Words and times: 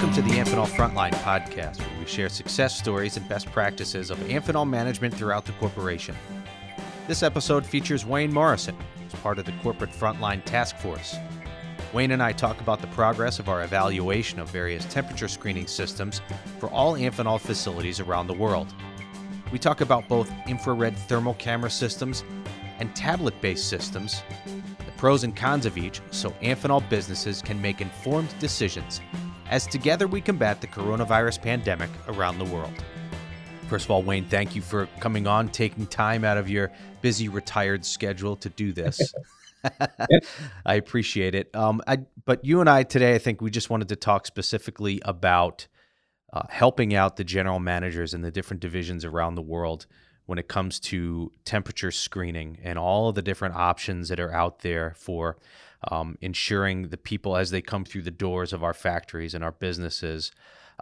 Welcome 0.00 0.24
to 0.24 0.30
the 0.30 0.38
Amphenol 0.38 0.66
Frontline 0.66 1.12
podcast, 1.16 1.78
where 1.78 1.98
we 1.98 2.06
share 2.06 2.30
success 2.30 2.74
stories 2.74 3.18
and 3.18 3.28
best 3.28 3.52
practices 3.52 4.10
of 4.10 4.16
Amphenol 4.20 4.66
management 4.66 5.12
throughout 5.12 5.44
the 5.44 5.52
corporation. 5.52 6.16
This 7.06 7.22
episode 7.22 7.66
features 7.66 8.06
Wayne 8.06 8.32
Morrison, 8.32 8.78
as 9.06 9.12
part 9.20 9.38
of 9.38 9.44
the 9.44 9.52
Corporate 9.62 9.90
Frontline 9.90 10.42
Task 10.46 10.78
Force. 10.78 11.16
Wayne 11.92 12.12
and 12.12 12.22
I 12.22 12.32
talk 12.32 12.62
about 12.62 12.80
the 12.80 12.86
progress 12.86 13.38
of 13.38 13.50
our 13.50 13.62
evaluation 13.62 14.40
of 14.40 14.48
various 14.48 14.86
temperature 14.86 15.28
screening 15.28 15.66
systems 15.66 16.22
for 16.58 16.70
all 16.70 16.94
Amphenol 16.94 17.38
facilities 17.38 18.00
around 18.00 18.26
the 18.26 18.32
world. 18.32 18.72
We 19.52 19.58
talk 19.58 19.82
about 19.82 20.08
both 20.08 20.32
infrared 20.48 20.96
thermal 20.96 21.34
camera 21.34 21.68
systems 21.68 22.24
and 22.78 22.96
tablet 22.96 23.38
based 23.42 23.68
systems, 23.68 24.22
the 24.46 24.92
pros 24.96 25.24
and 25.24 25.36
cons 25.36 25.66
of 25.66 25.76
each, 25.76 26.00
so 26.10 26.30
Amphenol 26.40 26.88
businesses 26.88 27.42
can 27.42 27.60
make 27.60 27.82
informed 27.82 28.34
decisions 28.38 29.02
as 29.50 29.66
together 29.66 30.06
we 30.06 30.20
combat 30.20 30.60
the 30.60 30.66
coronavirus 30.66 31.42
pandemic 31.42 31.90
around 32.08 32.38
the 32.38 32.44
world. 32.46 32.72
First 33.68 33.84
of 33.84 33.90
all, 33.90 34.02
Wayne, 34.02 34.24
thank 34.24 34.56
you 34.56 34.62
for 34.62 34.86
coming 34.98 35.26
on, 35.26 35.48
taking 35.48 35.86
time 35.86 36.24
out 36.24 36.38
of 36.38 36.48
your 36.48 36.72
busy 37.02 37.28
retired 37.28 37.84
schedule 37.84 38.36
to 38.36 38.48
do 38.48 38.72
this. 38.72 39.12
I 40.64 40.74
appreciate 40.74 41.34
it. 41.34 41.54
Um, 41.54 41.82
I, 41.86 41.98
but 42.24 42.44
you 42.44 42.60
and 42.60 42.70
I 42.70 42.82
today, 42.82 43.14
I 43.14 43.18
think 43.18 43.40
we 43.40 43.50
just 43.50 43.68
wanted 43.68 43.88
to 43.90 43.96
talk 43.96 44.26
specifically 44.26 45.00
about 45.04 45.66
uh, 46.32 46.42
helping 46.48 46.94
out 46.94 47.16
the 47.16 47.24
general 47.24 47.60
managers 47.60 48.14
in 48.14 48.22
the 48.22 48.30
different 48.30 48.60
divisions 48.60 49.04
around 49.04 49.34
the 49.34 49.42
world 49.42 49.86
when 50.30 50.38
it 50.38 50.46
comes 50.46 50.78
to 50.78 51.32
temperature 51.44 51.90
screening 51.90 52.56
and 52.62 52.78
all 52.78 53.08
of 53.08 53.16
the 53.16 53.20
different 53.20 53.56
options 53.56 54.08
that 54.08 54.20
are 54.20 54.32
out 54.32 54.60
there 54.60 54.94
for 54.96 55.36
um, 55.90 56.16
ensuring 56.20 56.90
the 56.90 56.96
people 56.96 57.36
as 57.36 57.50
they 57.50 57.60
come 57.60 57.84
through 57.84 58.02
the 58.02 58.12
doors 58.12 58.52
of 58.52 58.62
our 58.62 58.72
factories 58.72 59.34
and 59.34 59.42
our 59.42 59.50
businesses. 59.50 60.30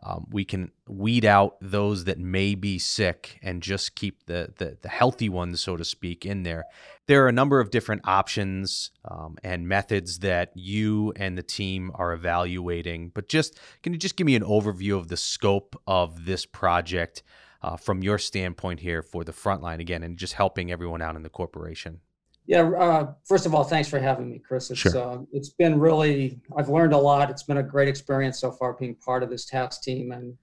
Um, 0.02 0.26
we 0.30 0.44
can 0.44 0.70
weed 0.86 1.24
out 1.24 1.56
those 1.62 2.04
that 2.04 2.18
may 2.18 2.54
be 2.56 2.78
sick 2.78 3.38
and 3.42 3.62
just 3.62 3.94
keep 3.94 4.26
the, 4.26 4.52
the, 4.58 4.76
the 4.82 4.88
healthy 4.90 5.30
ones, 5.30 5.62
so 5.62 5.78
to 5.78 5.84
speak, 5.84 6.26
in 6.26 6.42
there. 6.42 6.66
There 7.06 7.24
are 7.24 7.28
a 7.28 7.32
number 7.32 7.58
of 7.58 7.70
different 7.70 8.02
options 8.04 8.90
um, 9.06 9.38
and 9.42 9.66
methods 9.66 10.18
that 10.18 10.52
you 10.54 11.14
and 11.16 11.38
the 11.38 11.42
team 11.42 11.90
are 11.94 12.12
evaluating. 12.12 13.12
But 13.14 13.30
just 13.30 13.58
can 13.82 13.94
you 13.94 13.98
just 13.98 14.16
give 14.16 14.26
me 14.26 14.36
an 14.36 14.44
overview 14.44 14.98
of 14.98 15.08
the 15.08 15.16
scope 15.16 15.74
of 15.86 16.26
this 16.26 16.44
project 16.44 17.22
uh, 17.62 17.76
from 17.76 18.02
your 18.02 18.18
standpoint 18.18 18.80
here 18.80 19.02
for 19.02 19.24
the 19.24 19.32
frontline 19.32 19.80
again, 19.80 20.02
and 20.02 20.16
just 20.16 20.34
helping 20.34 20.70
everyone 20.70 21.02
out 21.02 21.16
in 21.16 21.22
the 21.22 21.28
corporation? 21.28 22.00
Yeah. 22.46 22.62
Uh, 22.70 23.12
first 23.26 23.44
of 23.44 23.54
all, 23.54 23.62
thanks 23.64 23.88
for 23.88 23.98
having 23.98 24.30
me, 24.30 24.38
Chris. 24.38 24.70
It's 24.70 24.80
Sure. 24.80 24.96
uh, 24.96 25.18
it's 25.32 25.50
been 25.50 25.78
really 25.78 26.40
I've 26.56 26.70
learned 26.70 26.94
a 26.94 26.98
lot. 26.98 27.30
It's 27.30 27.42
been 27.42 27.58
a 27.58 27.62
great 27.62 27.88
experience 27.88 28.38
so 28.38 28.50
far 28.50 28.72
being 28.72 28.94
part 28.94 29.22
of 29.22 29.28
this 29.28 29.44
task 29.44 29.82
team 29.82 30.12
and 30.12 30.36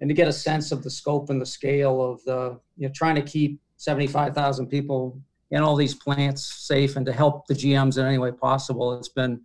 and 0.00 0.08
to 0.08 0.14
get 0.14 0.26
a 0.26 0.32
sense 0.32 0.72
of 0.72 0.82
the 0.82 0.90
scope 0.90 1.30
and 1.30 1.40
the 1.40 1.46
scale 1.46 2.02
of 2.02 2.24
the 2.24 2.58
you 2.76 2.88
know 2.88 2.92
trying 2.92 3.14
to 3.14 3.22
keep 3.22 3.60
seventy 3.76 4.08
five 4.08 4.34
thousand 4.34 4.66
people 4.66 5.20
in 5.52 5.62
all 5.62 5.76
these 5.76 5.94
plants 5.94 6.44
safe 6.66 6.96
and 6.96 7.06
to 7.06 7.12
help 7.12 7.46
the 7.46 7.54
GMs 7.54 7.96
in 7.96 8.06
any 8.06 8.18
way 8.18 8.32
possible. 8.32 8.98
It's 8.98 9.08
been 9.08 9.40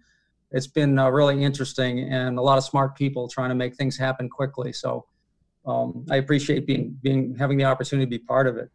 it's 0.49 0.65
been 0.67 0.97
uh, 0.97 1.09
really 1.09 1.43
interesting 1.43 1.99
and 2.11 2.39
a 2.39 2.41
lot 2.41 2.57
of 2.57 2.63
smart 2.63 2.95
people 2.97 3.27
trying 3.27 3.49
to 3.49 3.55
make 3.55 3.75
things 3.75 3.95
happen 3.97 4.27
quickly. 4.27 4.73
So 4.73 5.05
um, 5.67 6.05
I 6.09 6.15
appreciate 6.15 6.65
being 6.65 6.97
being 7.01 7.35
having 7.37 7.57
the 7.57 7.65
opportunity 7.65 8.05
to 8.05 8.09
be 8.09 8.23
part 8.23 8.47
of 8.47 8.57
it. 8.57 8.69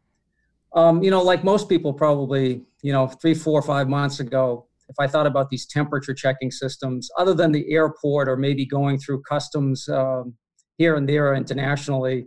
Um, 0.75 1.03
you 1.03 1.11
know, 1.11 1.23
like 1.23 1.43
most 1.43 1.69
people 1.69 1.93
probably, 1.93 2.63
you 2.83 2.93
know, 2.93 3.07
three, 3.07 3.35
four, 3.35 3.61
five 3.63 3.89
months 3.89 4.21
ago, 4.21 4.67
if 4.89 4.97
I 4.99 5.07
thought 5.07 5.27
about 5.27 5.51
these 5.51 5.67
temperature 5.67 6.15
checking 6.15 6.51
systems, 6.51 7.11
other 7.19 7.35
than 7.35 7.53
the 7.53 7.71
airport 7.71 8.29
or 8.29 8.37
maybe 8.37 8.65
going 8.65 8.99
through 8.99 9.23
customs 9.23 9.89
um, 9.89 10.35
here 10.79 10.97
and 10.97 11.09
there 11.09 11.35
internationally, 11.35 12.27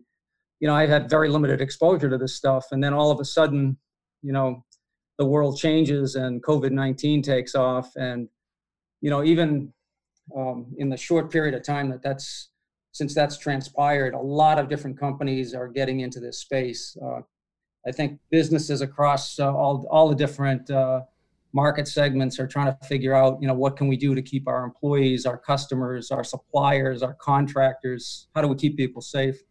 you 0.60 0.68
know, 0.68 0.76
I 0.76 0.86
had 0.86 1.10
very 1.10 1.30
limited 1.30 1.62
exposure 1.62 2.10
to 2.10 2.18
this 2.18 2.36
stuff. 2.36 2.66
And 2.72 2.84
then 2.84 2.94
all 2.94 3.12
of 3.12 3.20
a 3.20 3.25
sudden, 3.25 3.78
you 4.22 4.34
know, 4.34 4.64
the 5.18 5.25
world 5.25 5.58
changes 5.58 6.16
and 6.16 6.44
COVID 6.44 6.72
19 6.72 7.22
takes 7.22 7.56
off. 7.56 7.92
And, 7.96 8.28
you 9.02 9.09
know, 9.09 9.24
even 9.24 9.74
um, 10.36 10.74
in 10.78 10.90
the 10.90 10.98
short 10.98 11.31
period 11.31 11.54
of 11.56 11.64
time 11.64 11.90
that 11.90 12.02
that's 12.02 12.50
since 12.95 13.13
that's 13.13 13.38
transpired, 13.38 14.13
a 14.13 14.17
lot 14.17 14.57
of 14.57 14.69
different 14.69 14.97
companies 14.97 15.53
are 15.53 15.67
getting 15.67 16.00
into 16.00 16.22
this 16.22 16.39
space. 16.39 16.95
Uh, 17.03 17.19
I 17.85 17.91
think 17.91 18.22
businesses 18.31 18.79
across 18.79 19.38
uh, 19.38 19.53
all 19.53 19.85
all 19.91 20.07
the 20.07 20.16
different 20.16 20.72
uh, 20.72 21.01
market 21.51 21.89
segments 21.89 22.39
are 22.39 22.47
trying 22.47 22.67
to 22.67 22.88
figure 22.88 23.13
out, 23.13 23.38
you 23.41 23.50
know, 23.50 23.53
what 23.53 23.75
can 23.75 23.89
we 23.89 23.97
do 23.97 24.16
to 24.16 24.22
keep 24.22 24.47
our 24.47 24.63
employees, 24.63 25.25
our 25.25 25.38
customers, 25.38 26.09
our 26.09 26.23
suppliers, 26.23 27.03
our 27.03 27.16
contractors, 27.16 28.29
how 28.33 28.41
do 28.41 28.47
we 28.47 28.56
keep 28.56 28.78
people 28.78 29.01
safe? 29.01 29.44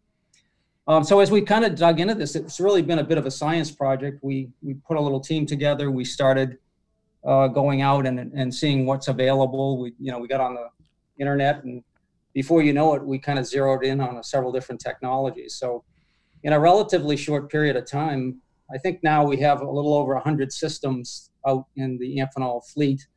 Um, 0.87 1.03
so 1.03 1.19
as 1.19 1.29
we 1.29 1.41
kind 1.41 1.65
of 1.65 1.75
dug 1.75 1.99
into 1.99 2.15
this, 2.15 2.35
it's 2.35 2.59
really 2.59 2.81
been 2.81 2.97
a 2.97 3.03
bit 3.03 3.19
of 3.19 3.27
a 3.27 3.31
science 3.31 3.69
project. 3.69 4.23
We 4.23 4.49
we 4.63 4.73
put 4.73 4.97
a 4.97 5.01
little 5.01 5.19
team 5.19 5.45
together. 5.45 5.91
We 5.91 6.03
started 6.03 6.57
uh, 7.23 7.49
going 7.49 7.83
out 7.83 8.07
and 8.07 8.17
and 8.19 8.51
seeing 8.51 8.87
what's 8.87 9.07
available. 9.07 9.77
We 9.77 9.93
you 9.99 10.11
know 10.11 10.17
we 10.17 10.27
got 10.27 10.41
on 10.41 10.55
the 10.55 10.67
internet 11.19 11.63
and 11.63 11.83
before 12.35 12.61
you 12.61 12.73
know 12.73 12.93
it, 12.93 13.03
we 13.03 13.17
kind 13.17 13.39
of 13.39 13.47
zeroed 13.47 13.83
in 13.83 13.99
on 14.01 14.21
several 14.21 14.51
different 14.51 14.81
technologies. 14.81 15.55
So 15.55 15.83
in 16.43 16.51
a 16.53 16.59
relatively 16.59 17.15
short 17.17 17.49
period 17.49 17.77
of 17.77 17.89
time, 17.89 18.41
I 18.71 18.77
think 18.77 19.01
now 19.01 19.25
we 19.25 19.37
have 19.37 19.61
a 19.61 19.71
little 19.71 19.95
over 19.95 20.13
100 20.15 20.51
systems 20.51 21.31
out 21.47 21.65
in 21.77 21.97
the 21.97 22.17
Amphenol 22.17 22.63
fleet. 22.71 23.07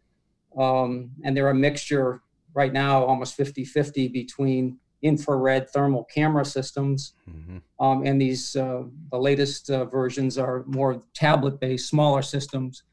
Um, 0.57 1.11
and 1.25 1.37
they're 1.37 1.51
a 1.51 1.55
mixture 1.55 2.23
right 2.55 2.73
now, 2.73 3.05
almost 3.05 3.35
50 3.35 3.65
50 3.65 4.09
between 4.09 4.79
infrared 5.03 5.69
thermal 5.71 6.05
camera 6.05 6.45
systems. 6.45 7.15
Mm-hmm. 7.29 7.59
Um, 7.85 8.07
and 8.07 8.21
these, 8.21 8.55
uh, 8.55 8.85
the 9.11 9.19
latest 9.19 9.69
uh, 9.69 9.85
versions 9.85 10.39
are 10.39 10.65
more 10.67 11.03
tablet 11.13 11.59
based, 11.59 11.89
smaller 11.89 12.23
systems. 12.23 12.85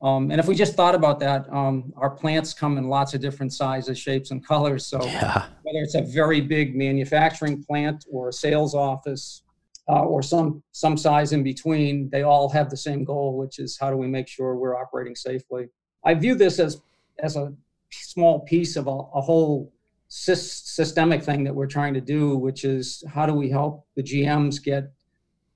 Um, 0.00 0.30
and 0.30 0.38
if 0.38 0.46
we 0.46 0.54
just 0.54 0.74
thought 0.74 0.94
about 0.94 1.18
that, 1.20 1.52
um, 1.52 1.92
our 1.96 2.10
plants 2.10 2.54
come 2.54 2.78
in 2.78 2.88
lots 2.88 3.14
of 3.14 3.20
different 3.20 3.52
sizes, 3.52 3.98
shapes, 3.98 4.30
and 4.30 4.46
colors. 4.46 4.86
So 4.86 5.02
Yeah. 5.02 5.46
Whether 5.68 5.84
it's 5.84 5.94
a 5.94 6.02
very 6.02 6.40
big 6.40 6.74
manufacturing 6.74 7.62
plant 7.62 8.06
or 8.10 8.28
a 8.28 8.32
sales 8.32 8.74
office 8.74 9.42
uh, 9.88 10.02
or 10.02 10.22
some 10.22 10.62
some 10.72 10.96
size 10.96 11.32
in 11.32 11.42
between, 11.42 12.08
they 12.10 12.22
all 12.22 12.48
have 12.48 12.70
the 12.70 12.76
same 12.76 13.04
goal, 13.04 13.36
which 13.36 13.58
is 13.58 13.78
how 13.78 13.90
do 13.90 13.96
we 13.96 14.06
make 14.06 14.28
sure 14.28 14.56
we're 14.56 14.76
operating 14.76 15.14
safely. 15.14 15.68
I 16.04 16.14
view 16.14 16.34
this 16.34 16.58
as 16.58 16.80
as 17.20 17.36
a 17.36 17.52
small 17.90 18.40
piece 18.40 18.76
of 18.76 18.86
a, 18.86 18.90
a 18.90 19.20
whole 19.20 19.72
sys- 20.10 20.64
systemic 20.64 21.22
thing 21.22 21.42
that 21.44 21.54
we're 21.54 21.66
trying 21.66 21.94
to 21.94 22.00
do, 22.00 22.36
which 22.36 22.64
is 22.64 23.02
how 23.08 23.26
do 23.26 23.34
we 23.34 23.48
help 23.50 23.86
the 23.96 24.02
GMs 24.02 24.62
get 24.62 24.92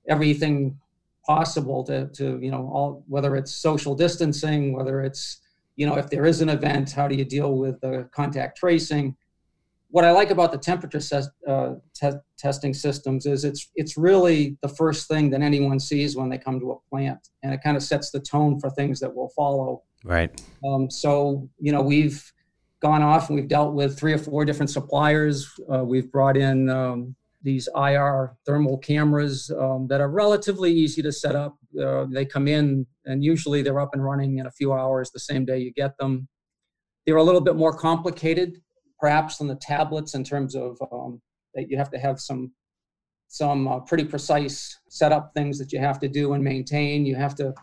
everything 0.09 0.77
possible 1.25 1.83
to 1.85 2.07
to 2.07 2.39
you 2.41 2.51
know 2.51 2.69
all 2.73 3.03
whether 3.07 3.35
it's 3.35 3.51
social 3.51 3.95
distancing, 3.95 4.73
whether 4.73 5.01
it's 5.01 5.41
you 5.75 5.85
know 5.87 5.95
if 5.95 6.09
there 6.09 6.25
is 6.25 6.41
an 6.41 6.49
event, 6.49 6.91
how 6.91 7.07
do 7.07 7.15
you 7.15 7.25
deal 7.25 7.53
with 7.55 7.79
the 7.81 8.07
contact 8.11 8.57
tracing? 8.57 9.15
What 9.93 10.03
I 10.03 10.09
like 10.09 10.31
about 10.31 10.51
the 10.51 10.57
temperature 10.57 10.99
ses- 10.99 11.29
uh, 11.47 11.75
te- 11.93 12.17
testing 12.35 12.73
systems 12.73 13.27
is 13.27 13.45
it's 13.45 13.69
it's 13.75 13.95
really 13.95 14.57
the 14.63 14.67
first 14.67 15.07
thing 15.07 15.29
that 15.29 15.41
anyone 15.43 15.79
sees 15.79 16.15
when 16.15 16.29
they 16.29 16.37
come 16.39 16.59
to 16.59 16.71
a 16.71 16.89
plant, 16.89 17.19
and 17.43 17.53
it 17.53 17.61
kind 17.63 17.77
of 17.77 17.83
sets 17.83 18.09
the 18.09 18.19
tone 18.19 18.59
for 18.59 18.71
things 18.71 18.99
that 19.01 19.15
will 19.15 19.29
follow. 19.35 19.83
Right. 20.03 20.41
Um, 20.65 20.89
so 20.89 21.47
you 21.59 21.71
know 21.71 21.83
we've 21.83 22.19
gone 22.81 23.03
off 23.03 23.29
and 23.29 23.35
we've 23.35 23.47
dealt 23.47 23.75
with 23.75 23.97
three 23.99 24.13
or 24.13 24.17
four 24.17 24.45
different 24.45 24.71
suppliers. 24.71 25.47
Uh, 25.71 25.83
we've 25.83 26.11
brought 26.11 26.37
in 26.37 26.71
um, 26.71 27.15
these 27.43 27.69
IR 27.75 28.35
thermal 28.47 28.79
cameras 28.79 29.51
um, 29.59 29.85
that 29.89 30.01
are 30.01 30.09
relatively 30.09 30.73
easy 30.73 31.03
to 31.03 31.11
set 31.11 31.35
up. 31.35 31.55
Uh, 31.79 32.05
they 32.09 32.25
come 32.25 32.47
in 32.47 32.87
and 33.05 33.23
usually 33.23 33.61
they're 33.61 33.79
up 33.79 33.91
and 33.93 34.03
running 34.03 34.39
in 34.39 34.47
a 34.47 34.51
few 34.51 34.73
hours 34.73 35.11
the 35.11 35.19
same 35.19 35.45
day 35.45 35.59
you 35.59 35.71
get 35.71 35.95
them. 35.99 36.27
They're 37.05 37.17
a 37.17 37.23
little 37.23 37.41
bit 37.41 37.55
more 37.55 37.77
complicated 37.77 38.59
perhaps 38.99 39.41
on 39.41 39.47
the 39.47 39.55
tablets 39.55 40.15
in 40.15 40.23
terms 40.23 40.55
of 40.55 40.77
um, 40.91 41.21
that 41.55 41.69
you 41.69 41.77
have 41.77 41.89
to 41.91 41.99
have 41.99 42.19
some 42.19 42.51
some 43.27 43.67
uh, 43.67 43.79
pretty 43.79 44.03
precise 44.05 44.79
setup 44.89 45.33
things 45.33 45.57
that 45.57 45.71
you 45.73 45.79
have 45.79 45.99
to 45.99 46.07
do 46.07 46.33
and 46.33 46.43
maintain. 46.43 47.03
You 47.05 47.15
have 47.15 47.33
to 47.35 47.53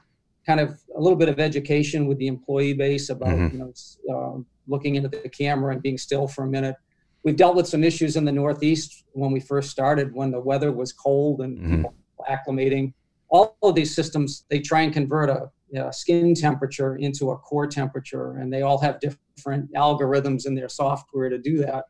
kind 0.44 0.58
of 0.58 0.76
a 0.96 1.00
little 1.00 1.16
bit 1.18 1.28
of 1.28 1.38
education 1.38 2.06
with 2.06 2.18
the 2.18 2.26
employee 2.26 2.72
base 2.74 3.08
about 3.10 3.28
Mhm. 3.38 3.52
you 3.52 3.58
know 3.58 3.72
um, 4.16 4.46
looking 4.66 4.96
into 4.96 5.08
the 5.08 5.28
camera 5.28 5.72
and 5.72 5.82
being 5.82 5.98
still 5.98 6.26
for 6.26 6.44
a 6.44 6.48
minute. 6.48 6.74
We've 7.22 7.36
dealt 7.36 7.54
with 7.54 7.68
some 7.68 7.84
issues 7.84 8.16
in 8.16 8.24
the 8.24 8.32
Northeast 8.32 9.04
when 9.12 9.30
we 9.30 9.40
first 9.40 9.70
started 9.70 10.12
when 10.14 10.30
the 10.30 10.40
weather 10.40 10.72
was 10.72 10.92
cold 10.92 11.40
and 11.42 11.58
Mhm. 11.58 11.92
acclimating. 12.28 12.92
All 13.28 13.56
of 13.62 13.74
these 13.74 13.94
systems 13.94 14.44
they 14.48 14.58
try 14.60 14.80
and 14.80 14.92
convert 14.92 15.30
a, 15.30 15.50
a 15.74 15.92
skin 15.92 16.34
temperature 16.34 16.96
into 16.96 17.30
a 17.30 17.36
core 17.36 17.66
temperature, 17.66 18.32
and 18.38 18.52
they 18.52 18.62
all 18.62 18.78
have 18.78 19.00
different 19.00 19.72
algorithms 19.74 20.46
in 20.46 20.54
their 20.54 20.68
software 20.68 21.28
to 21.28 21.38
do 21.38 21.58
that. 21.58 21.84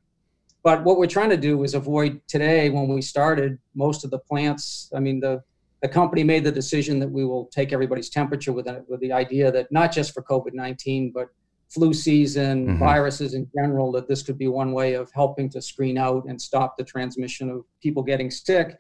But 0.63 0.85
what 0.85 0.99
we're 0.99 1.07
trying 1.07 1.31
to 1.31 1.37
do 1.37 1.63
is 1.65 1.75
avoid 1.75 2.21
today. 2.29 2.69
When 2.71 2.89
we 2.89 3.01
started, 3.03 3.59
most 3.75 4.05
of 4.05 4.11
the 4.11 4.19
plants. 4.19 4.91
I 4.95 5.01
mean, 5.01 5.21
the 5.21 5.43
the 5.83 5.89
company 5.89 6.23
made 6.23 6.45
the 6.45 6.53
decision 6.53 6.99
that 6.99 7.11
we 7.11 7.25
will 7.25 7.47
take 7.47 7.73
everybody's 7.73 8.11
temperature 8.11 8.53
with 8.53 8.69
with 8.89 9.01
the 9.01 9.13
idea 9.13 9.51
that 9.51 9.73
not 9.73 9.93
just 9.93 10.13
for 10.13 10.23
COVID 10.23 10.53
nineteen, 10.53 11.13
but 11.15 11.29
flu 11.71 11.95
season, 11.95 12.67
mm-hmm. 12.67 12.79
viruses 12.79 13.35
in 13.35 13.49
general, 13.55 13.93
that 13.93 14.09
this 14.09 14.23
could 14.23 14.37
be 14.37 14.49
one 14.49 14.73
way 14.73 14.95
of 14.95 15.11
helping 15.15 15.49
to 15.49 15.63
screen 15.63 15.97
out 15.97 16.25
and 16.29 16.41
stop 16.41 16.77
the 16.77 16.85
transmission 16.85 17.49
of 17.49 17.65
people 17.83 18.03
getting 18.03 18.31
sick. 18.31 18.77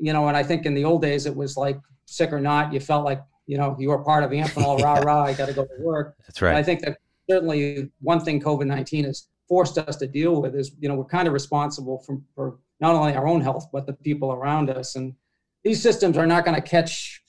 You 0.00 0.12
know, 0.12 0.26
and 0.26 0.36
I 0.36 0.42
think 0.42 0.66
in 0.66 0.74
the 0.74 0.84
old 0.84 1.02
days 1.02 1.26
it 1.26 1.36
was 1.36 1.56
like 1.56 1.78
sick 2.06 2.32
or 2.32 2.40
not, 2.40 2.72
you 2.72 2.80
felt 2.80 3.04
like 3.04 3.20
you 3.46 3.56
know 3.58 3.76
you 3.78 3.88
were 3.88 4.02
part 4.02 4.24
of 4.24 4.30
Amphenol, 4.30 4.78
yeah. 4.80 4.84
rah 4.84 4.98
rah, 5.00 5.24
I 5.24 5.34
got 5.34 5.46
to 5.46 5.52
go 5.52 5.64
to 5.64 5.74
work. 5.80 6.16
That's 6.26 6.40
right. 6.42 6.50
And 6.50 6.58
I 6.58 6.62
think 6.62 6.80
that 6.80 6.98
certainly 7.28 7.90
one 8.00 8.20
thing 8.20 8.40
COVID 8.40 8.66
nineteen 8.66 9.04
has 9.04 9.28
forced 9.48 9.76
us 9.78 9.96
to 9.96 10.06
deal 10.06 10.40
with 10.40 10.54
is 10.54 10.72
you 10.80 10.88
know 10.88 10.94
we're 10.94 11.04
kind 11.04 11.26
of 11.26 11.34
responsible 11.34 12.02
for, 12.06 12.20
for 12.34 12.58
not 12.80 12.94
only 12.94 13.14
our 13.14 13.26
own 13.26 13.40
health 13.40 13.68
but 13.72 13.86
the 13.86 13.92
people 13.92 14.32
around 14.32 14.70
us, 14.70 14.96
and 14.96 15.14
these 15.62 15.82
systems 15.82 16.16
are 16.16 16.26
not 16.26 16.44
going 16.44 16.54
to 16.54 16.62
catch 16.62 17.22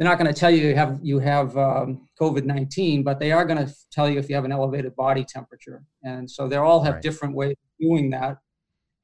they're 0.00 0.08
not 0.08 0.18
going 0.18 0.32
to 0.32 0.40
tell 0.40 0.50
you 0.50 0.68
you 0.68 0.74
have 0.74 0.98
you 1.02 1.18
have 1.18 1.54
um, 1.58 2.08
COVID 2.18 2.44
nineteen, 2.44 3.02
but 3.02 3.20
they 3.20 3.32
are 3.32 3.44
going 3.44 3.64
to 3.64 3.70
tell 3.92 4.08
you 4.08 4.18
if 4.18 4.30
you 4.30 4.34
have 4.34 4.46
an 4.46 4.52
elevated 4.52 4.96
body 4.96 5.24
temperature, 5.24 5.84
and 6.02 6.28
so 6.28 6.48
they 6.48 6.56
all 6.56 6.82
have 6.82 6.94
right. 6.94 7.02
different 7.02 7.34
ways 7.34 7.52
of 7.52 7.86
doing 7.86 8.08
that. 8.10 8.38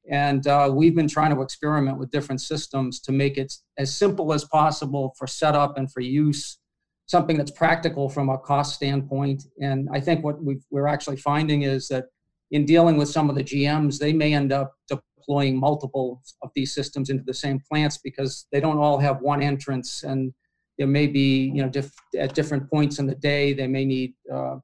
And 0.09 0.47
uh, 0.47 0.71
we've 0.73 0.95
been 0.95 1.07
trying 1.07 1.35
to 1.35 1.41
experiment 1.41 1.97
with 1.97 2.11
different 2.11 2.41
systems 2.41 2.99
to 3.01 3.11
make 3.11 3.37
it 3.37 3.53
as 3.77 3.95
simple 3.95 4.33
as 4.33 4.45
possible 4.45 5.13
for 5.17 5.27
setup 5.27 5.77
and 5.77 5.91
for 5.91 5.99
use, 5.99 6.59
something 7.07 7.37
that's 7.37 7.51
practical 7.51 8.09
from 8.09 8.29
a 8.29 8.37
cost 8.37 8.75
standpoint. 8.75 9.43
And 9.61 9.89
I 9.91 9.99
think 9.99 10.23
what 10.23 10.41
we 10.43 10.59
are 10.73 10.87
actually 10.87 11.17
finding 11.17 11.63
is 11.63 11.87
that 11.89 12.05
in 12.51 12.65
dealing 12.65 12.97
with 12.97 13.09
some 13.09 13.29
of 13.29 13.35
the 13.35 13.43
GMs, 13.43 13.99
they 13.99 14.13
may 14.13 14.33
end 14.33 14.53
up 14.53 14.73
deploying 14.87 15.59
multiple 15.59 16.21
of 16.41 16.51
these 16.55 16.73
systems 16.73 17.09
into 17.09 17.23
the 17.25 17.33
same 17.33 17.59
plants 17.69 17.97
because 17.97 18.47
they 18.51 18.61
don't 18.61 18.77
all 18.77 18.97
have 18.99 19.21
one 19.21 19.41
entrance. 19.41 20.03
And 20.03 20.33
there 20.77 20.87
may 20.87 21.07
be 21.07 21.51
you 21.53 21.61
know 21.61 21.69
diff- 21.69 21.91
at 22.17 22.33
different 22.33 22.69
points 22.69 22.99
in 22.99 23.07
the 23.07 23.15
day 23.15 23.51
they 23.51 23.67
may 23.67 23.83
need 23.83 24.13
uh, 24.31 24.57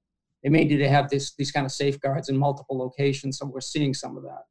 they 0.44 0.50
may 0.50 0.63
need 0.63 0.78
to 0.78 0.88
have 0.88 1.10
this 1.10 1.34
these 1.36 1.51
kind 1.51 1.66
of 1.66 1.72
safeguards 1.72 2.30
in 2.30 2.38
multiple 2.38 2.78
locations. 2.78 3.39
So 3.39 3.46
we're 3.46 3.62
seeing 3.62 3.94
some 3.94 4.16
of 4.16 4.24
that 4.24 4.44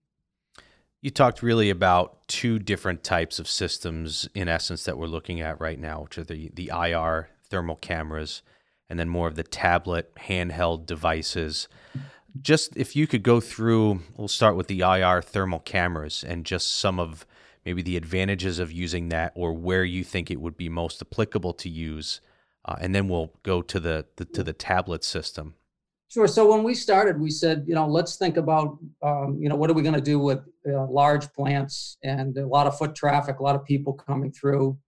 you 1.02 1.10
talked 1.10 1.42
really 1.42 1.68
about 1.68 2.26
two 2.28 2.60
different 2.60 3.02
types 3.02 3.38
of 3.38 3.48
systems 3.48 4.28
in 4.34 4.48
essence 4.48 4.84
that 4.84 4.96
we're 4.96 5.06
looking 5.06 5.40
at 5.40 5.60
right 5.60 5.78
now 5.78 6.02
which 6.02 6.16
are 6.16 6.24
the 6.24 6.50
the 6.54 6.70
ir 6.72 7.28
thermal 7.50 7.76
cameras 7.76 8.42
and 8.88 8.98
then 8.98 9.08
more 9.08 9.26
of 9.26 9.34
the 9.34 9.42
tablet 9.42 10.14
handheld 10.16 10.86
devices. 10.86 11.66
Just 12.40 12.76
if 12.76 12.94
you 12.94 13.06
could 13.06 13.22
go 13.22 13.40
through 13.40 14.00
we'll 14.16 14.28
start 14.28 14.56
with 14.56 14.68
the 14.68 14.80
ir 14.80 15.20
thermal 15.20 15.60
cameras 15.60 16.24
and 16.26 16.46
just 16.46 16.70
some 16.70 16.98
of 16.98 17.26
maybe 17.66 17.82
the 17.82 17.96
advantages 17.96 18.58
of 18.58 18.72
using 18.72 19.08
that 19.08 19.32
or 19.34 19.52
where 19.52 19.84
you 19.84 20.04
think 20.04 20.30
it 20.30 20.40
would 20.40 20.56
be 20.56 20.68
most 20.68 21.02
applicable 21.02 21.52
to 21.54 21.68
use 21.68 22.20
uh, 22.64 22.76
and 22.80 22.94
then 22.94 23.08
we'll 23.08 23.32
go 23.42 23.60
to 23.60 23.80
the, 23.80 24.06
the, 24.16 24.24
to 24.24 24.44
the 24.44 24.52
tablet 24.52 25.02
system. 25.02 25.54
Sure. 26.06 26.28
So 26.28 26.48
when 26.48 26.62
we 26.62 26.74
started 26.74 27.20
we 27.20 27.30
said 27.30 27.64
you 27.66 27.74
know 27.74 27.88
let's 27.88 28.16
think 28.16 28.36
about 28.36 28.78
um, 29.02 29.38
you 29.40 29.48
know 29.48 29.56
what 29.56 29.68
are 29.68 29.74
we 29.74 29.82
going 29.82 29.94
to 29.94 30.00
do 30.00 30.20
with 30.20 30.40
uh, 30.68 30.86
large 30.86 31.32
plants 31.32 31.96
and 32.02 32.36
a 32.36 32.46
lot 32.46 32.66
of 32.66 32.76
foot 32.76 32.94
traffic 32.94 33.38
a 33.38 33.42
lot 33.42 33.56
of 33.56 33.64
people 33.64 33.92
coming 33.92 34.32
through. 34.32 34.78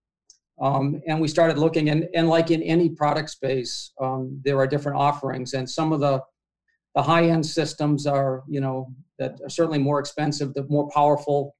Um, 0.61 1.01
and 1.09 1.21
we 1.21 1.27
started 1.27 1.59
looking 1.59 1.91
and, 1.91 2.09
and 2.15 2.29
like 2.29 2.53
in 2.53 2.63
any 2.63 2.89
product 2.89 3.31
space 3.31 3.93
um, 4.01 4.41
there 4.45 4.57
are 4.59 4.69
different 4.69 4.99
offerings 4.99 5.55
and 5.55 5.69
some 5.69 5.93
of 5.93 6.01
the 6.01 6.21
the 6.95 7.03
high 7.03 7.27
end 7.27 7.45
systems 7.45 8.07
are 8.07 8.45
you 8.49 8.61
know 8.61 8.93
that 9.19 9.41
are 9.43 9.49
certainly 9.49 9.79
more 9.79 9.99
expensive 9.99 10.55
the 10.55 10.65
more 10.69 10.89
powerful 10.91 11.57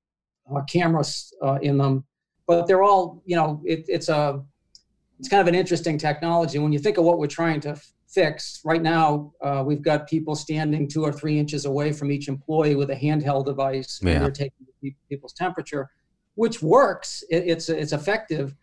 uh, 0.55 0.63
cameras 0.65 1.33
uh, 1.43 1.59
in 1.63 1.79
them, 1.79 2.05
but 2.47 2.67
they're 2.67 2.83
all 2.83 3.23
you 3.25 3.37
know 3.37 3.61
it, 3.65 3.85
it's 3.89 4.09
a 4.09 4.43
it's 5.25 5.31
kind 5.31 5.41
of 5.41 5.49
an 5.49 5.55
interesting 5.55 5.97
technology 5.97 6.59
when 6.59 6.71
you 6.71 6.79
think 6.79 6.99
of 6.99 7.05
what 7.05 7.19
we're 7.19 7.27
trying 7.27 7.59
to 7.59 7.81
fix 8.09 8.61
right 8.63 8.83
now 8.83 9.33
uh, 9.43 9.63
we've 9.67 9.81
got 9.81 10.07
people 10.07 10.35
standing 10.35 10.87
two 10.87 11.03
or 11.03 11.11
three 11.11 11.39
inches 11.39 11.65
away 11.65 11.93
from 11.93 12.13
each 12.13 12.29
employee 12.29 12.75
with 12.75 12.91
a 12.91 12.95
handheld 12.95 13.47
device 13.47 13.99
yeah. 14.03 14.11
and 14.11 14.23
they're 14.23 14.31
taking 14.31 14.67
people's 15.09 15.33
temperature 15.33 15.89
which 16.35 16.61
works 16.61 17.25
it, 17.31 17.45
it's 17.47 17.71
it's 17.71 17.95
effective 17.95 18.55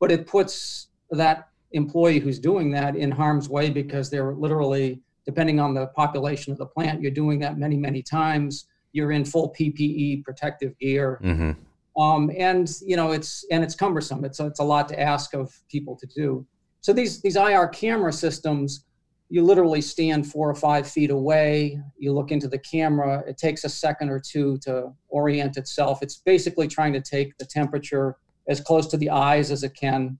but 0.00 0.10
it 0.10 0.26
puts 0.26 0.88
that 1.12 1.50
employee 1.70 2.18
who's 2.18 2.40
doing 2.40 2.72
that 2.72 2.96
in 2.96 3.12
harm's 3.12 3.48
way 3.48 3.70
because 3.70 4.10
they're 4.10 4.34
literally 4.34 5.00
depending 5.24 5.60
on 5.60 5.72
the 5.72 5.86
population 5.88 6.50
of 6.50 6.58
the 6.58 6.66
plant 6.66 7.00
you're 7.00 7.12
doing 7.12 7.38
that 7.38 7.58
many 7.58 7.76
many 7.76 8.02
times 8.02 8.66
you're 8.92 9.12
in 9.12 9.24
full 9.24 9.54
PPE 9.58 10.24
protective 10.24 10.78
gear. 10.78 11.20
Mm-hmm. 11.22 11.52
Um, 11.98 12.30
and 12.38 12.70
you 12.86 12.96
know 12.96 13.10
it's 13.10 13.44
and 13.50 13.64
it's 13.64 13.74
cumbersome. 13.74 14.24
It's 14.24 14.38
it's 14.38 14.60
a 14.60 14.64
lot 14.64 14.88
to 14.88 15.00
ask 15.00 15.34
of 15.34 15.52
people 15.68 15.96
to 15.96 16.06
do. 16.06 16.46
So 16.80 16.92
these 16.92 17.20
these 17.20 17.34
IR 17.34 17.66
camera 17.68 18.12
systems, 18.12 18.84
you 19.28 19.42
literally 19.42 19.80
stand 19.80 20.30
four 20.30 20.48
or 20.48 20.54
five 20.54 20.88
feet 20.88 21.10
away. 21.10 21.80
You 21.98 22.12
look 22.12 22.30
into 22.30 22.46
the 22.46 22.58
camera. 22.60 23.24
It 23.26 23.36
takes 23.36 23.64
a 23.64 23.68
second 23.68 24.10
or 24.10 24.20
two 24.20 24.58
to 24.58 24.92
orient 25.08 25.56
itself. 25.56 25.98
It's 26.00 26.18
basically 26.18 26.68
trying 26.68 26.92
to 26.92 27.00
take 27.00 27.36
the 27.36 27.44
temperature 27.44 28.16
as 28.48 28.60
close 28.60 28.86
to 28.88 28.96
the 28.96 29.10
eyes 29.10 29.50
as 29.50 29.64
it 29.64 29.74
can. 29.74 30.18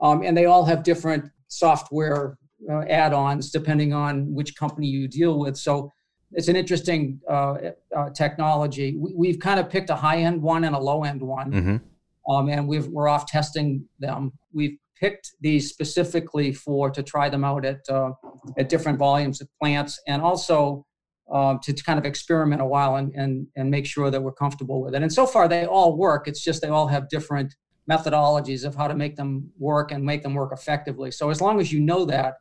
Um, 0.00 0.22
and 0.22 0.36
they 0.36 0.46
all 0.46 0.64
have 0.64 0.84
different 0.84 1.30
software 1.48 2.38
uh, 2.70 2.82
add-ons 2.88 3.50
depending 3.50 3.92
on 3.92 4.32
which 4.32 4.56
company 4.56 4.86
you 4.86 5.08
deal 5.08 5.38
with. 5.38 5.56
So 5.56 5.92
it's 6.32 6.48
an 6.48 6.56
interesting 6.56 7.20
uh, 7.30 7.56
uh, 7.96 8.10
technology. 8.10 8.96
We, 8.98 9.28
have 9.28 9.38
kind 9.38 9.60
of 9.60 9.70
picked 9.70 9.90
a 9.90 9.96
high 9.96 10.18
end 10.18 10.42
one 10.42 10.64
and 10.64 10.74
a 10.74 10.78
low 10.78 11.04
end 11.04 11.22
one, 11.22 11.52
mm-hmm. 11.52 12.32
um, 12.32 12.48
and 12.48 12.66
we 12.66 12.78
are 12.78 13.08
off 13.08 13.26
testing 13.26 13.86
them. 13.98 14.32
We've 14.52 14.76
picked 14.98 15.32
these 15.40 15.70
specifically 15.70 16.52
for 16.52 16.90
to 16.90 17.02
try 17.02 17.28
them 17.28 17.44
out 17.44 17.64
at 17.64 17.88
uh, 17.88 18.12
at 18.58 18.68
different 18.68 18.98
volumes 18.98 19.40
of 19.40 19.48
plants, 19.60 20.00
and 20.06 20.20
also 20.20 20.84
uh, 21.32 21.56
to, 21.62 21.72
to, 21.72 21.82
kind 21.84 21.98
of 21.98 22.04
experiment 22.04 22.60
a 22.60 22.66
while 22.66 22.96
and, 22.96 23.14
and 23.14 23.46
and 23.56 23.70
make 23.70 23.86
sure 23.86 24.10
that 24.10 24.20
we're 24.20 24.32
comfortable 24.32 24.82
with 24.82 24.94
it. 24.94 25.02
And 25.02 25.12
so 25.12 25.26
far, 25.26 25.48
they 25.48 25.64
all 25.64 25.96
work. 25.96 26.26
It's 26.26 26.42
just 26.42 26.60
they 26.60 26.68
all 26.68 26.88
have 26.88 27.08
different 27.08 27.54
methodologies 27.90 28.64
of 28.64 28.74
how 28.74 28.88
to 28.88 28.96
make 28.96 29.14
them 29.14 29.48
work 29.58 29.92
and 29.92 30.02
make 30.02 30.22
them 30.22 30.34
work 30.34 30.50
effectively. 30.52 31.12
So 31.12 31.30
as 31.30 31.40
long 31.40 31.60
as 31.60 31.72
you 31.72 31.80
know 31.80 32.04
that 32.06 32.34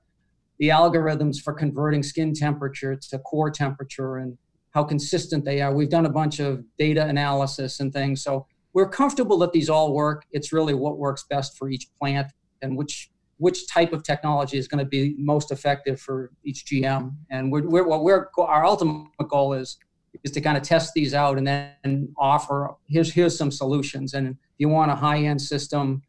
the 0.59 0.69
algorithms 0.69 1.41
for 1.41 1.53
converting 1.53 2.03
skin 2.03 2.33
temperature 2.33 2.95
to 2.95 3.19
core 3.19 3.51
temperature 3.51 4.17
and 4.17 4.37
how 4.71 4.83
consistent 4.83 5.45
they 5.45 5.61
are. 5.61 5.73
We've 5.73 5.89
done 5.89 6.05
a 6.05 6.09
bunch 6.09 6.39
of 6.39 6.63
data 6.77 7.05
analysis 7.05 7.79
and 7.79 7.93
things. 7.93 8.23
So 8.23 8.45
we're 8.73 8.89
comfortable 8.89 9.37
that 9.39 9.53
these 9.53 9.69
all 9.69 9.93
work. 9.93 10.25
It's 10.31 10.51
really 10.51 10.73
what 10.73 10.97
works 10.97 11.23
best 11.29 11.57
for 11.57 11.69
each 11.69 11.87
plant 11.97 12.31
and 12.61 12.77
which 12.77 13.09
which 13.37 13.67
type 13.67 13.91
of 13.91 14.01
technology 14.01 14.57
is 14.57 14.65
going 14.65 14.79
to 14.79 14.89
be 14.89 15.13
most 15.17 15.51
effective 15.51 15.99
for 15.99 16.31
each 16.45 16.65
GM. 16.65 17.13
And 17.29 17.51
we're, 17.51 17.67
we're 17.67 17.85
what 17.85 18.03
we're 18.03 18.27
our 18.37 18.65
ultimate 18.65 19.09
goal 19.29 19.53
is 19.53 19.77
is 20.23 20.31
to 20.31 20.41
kind 20.41 20.55
of 20.57 20.63
test 20.63 20.93
these 20.93 21.13
out 21.13 21.37
and 21.37 21.45
then 21.45 22.13
offer 22.17 22.75
here's 22.87 23.13
here's 23.13 23.37
some 23.37 23.51
solutions. 23.51 24.13
And 24.13 24.27
if 24.27 24.35
you 24.57 24.69
want 24.69 24.91
a 24.91 24.95
high 24.95 25.19
end 25.19 25.41
system, 25.41 26.01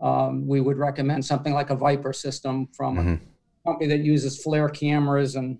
um, 0.00 0.46
we 0.46 0.60
would 0.60 0.76
recommend 0.76 1.24
something 1.24 1.54
like 1.54 1.70
a 1.70 1.76
Viper 1.76 2.12
system 2.12 2.68
from 2.72 2.96
mm-hmm 2.96 3.24
company 3.64 3.86
that 3.88 4.00
uses 4.00 4.44
FLIR 4.44 4.72
cameras 4.74 5.36
and 5.36 5.58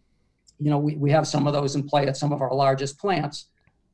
you 0.58 0.70
know 0.70 0.78
we, 0.78 0.96
we 0.96 1.10
have 1.10 1.26
some 1.26 1.46
of 1.46 1.52
those 1.52 1.74
in 1.74 1.82
play 1.82 2.06
at 2.06 2.16
some 2.16 2.32
of 2.32 2.40
our 2.42 2.54
largest 2.54 2.98
plants. 2.98 3.46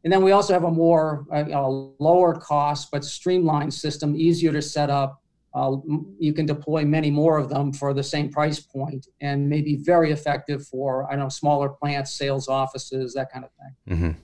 And 0.05 0.12
then 0.12 0.23
we 0.23 0.31
also 0.31 0.53
have 0.53 0.65
a 0.65 0.71
more 0.71 1.27
a 1.33 1.69
lower 1.99 2.35
cost 2.35 2.91
but 2.91 3.05
streamlined 3.05 3.75
system 3.75 4.15
easier 4.17 4.53
to 4.53 4.62
set 4.62 4.91
up. 4.91 5.23
Uh, 5.55 5.77
you 6.19 6.33
can 6.33 6.47
deploy 6.47 6.85
many 6.85 7.11
more 7.11 7.38
of 7.38 7.49
them 7.49 7.73
for 7.73 7.93
the 7.93 8.03
same 8.03 8.31
price 8.31 8.61
point 8.61 9.09
and 9.23 9.49
maybe 9.49 9.77
very 9.77 10.12
effective 10.12 10.65
for 10.67 11.07
i 11.09 11.12
don't 11.12 11.21
know 11.21 11.29
smaller 11.29 11.71
plants 11.71 12.12
sales 12.12 12.49
offices 12.49 13.15
that 13.15 13.33
kind 13.33 13.47
of 13.47 13.50
thing. 13.53 13.97
Mm-hmm. 13.97 14.19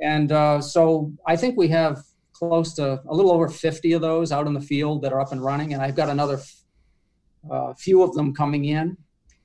and 0.00 0.32
uh, 0.32 0.60
so 0.60 1.12
i 1.26 1.36
think 1.36 1.58
we 1.58 1.68
have 1.68 2.02
close 2.32 2.72
to 2.74 2.98
a 3.06 3.14
little 3.14 3.30
over 3.30 3.46
50 3.46 3.92
of 3.92 4.00
those 4.00 4.32
out 4.32 4.46
in 4.46 4.54
the 4.54 4.60
field 4.60 5.02
that 5.02 5.12
are 5.12 5.20
up 5.20 5.32
and 5.32 5.44
running. 5.44 5.74
And 5.74 5.82
i've 5.82 5.94
got 5.94 6.08
another 6.08 6.40
uh, 7.48 7.74
few 7.74 8.02
of 8.02 8.14
them 8.14 8.34
coming 8.34 8.64
in 8.64 8.96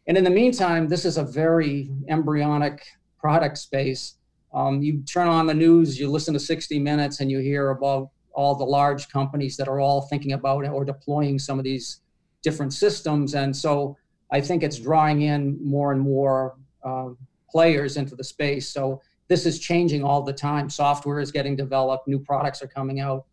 and 0.07 0.17
in 0.17 0.23
the 0.23 0.29
meantime, 0.29 0.87
this 0.87 1.05
is 1.05 1.17
a 1.17 1.23
very 1.23 1.89
embryonic 2.09 2.85
product 3.17 3.57
space. 3.57 4.15
Um, 4.53 4.81
you 4.81 5.01
turn 5.01 5.27
on 5.27 5.47
the 5.47 5.53
news, 5.53 5.99
you 5.99 6.09
listen 6.09 6.33
to 6.33 6.39
60 6.39 6.79
Minutes, 6.79 7.19
and 7.19 7.31
you 7.31 7.39
hear 7.39 7.71
about 7.71 8.09
all 8.33 8.53
the 8.53 8.65
large 8.65 9.09
companies 9.09 9.57
that 9.57 9.67
are 9.67 9.79
all 9.79 10.01
thinking 10.01 10.33
about 10.33 10.65
or 10.65 10.85
deploying 10.85 11.39
some 11.39 11.57
of 11.57 11.65
these 11.65 12.01
different 12.43 12.73
systems. 12.73 13.33
And 13.33 13.55
so 13.55 13.97
I 14.31 14.41
think 14.41 14.61
it's 14.61 14.77
drawing 14.77 15.21
in 15.21 15.57
more 15.63 15.91
and 15.91 16.01
more 16.01 16.55
uh, 16.83 17.09
players 17.49 17.97
into 17.97 18.15
the 18.15 18.23
space. 18.23 18.69
So 18.69 19.01
this 19.27 19.45
is 19.45 19.59
changing 19.59 20.03
all 20.03 20.21
the 20.21 20.33
time. 20.33 20.69
Software 20.69 21.19
is 21.19 21.31
getting 21.31 21.55
developed, 21.55 22.07
new 22.07 22.19
products 22.19 22.61
are 22.61 22.67
coming 22.67 22.99
out. 22.99 23.25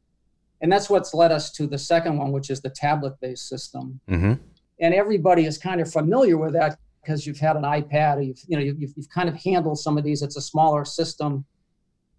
And 0.62 0.72
that's 0.72 0.88
what's 0.88 1.12
led 1.12 1.32
us 1.32 1.50
to 1.52 1.66
the 1.66 1.76
second 1.76 2.16
one, 2.16 2.32
which 2.32 2.48
is 2.48 2.62
the 2.62 2.70
tablet 2.70 3.20
based 3.20 3.48
system. 3.48 4.00
Mm-hmm 4.08 4.34
and 4.80 4.94
everybody 4.94 5.44
is 5.44 5.58
kind 5.58 5.80
of 5.80 5.90
familiar 5.90 6.36
with 6.36 6.52
that 6.54 6.78
because 7.02 7.26
you've 7.26 7.38
had 7.38 7.56
an 7.56 7.62
iPad, 7.62 8.18
or 8.18 8.22
you've 8.22 8.40
you 8.46 8.56
know 8.56 8.62
you've, 8.62 8.92
you've 8.96 9.10
kind 9.10 9.28
of 9.28 9.34
handled 9.36 9.78
some 9.78 9.98
of 9.98 10.04
these. 10.04 10.22
It's 10.22 10.36
a 10.36 10.42
smaller 10.42 10.84
system. 10.84 11.44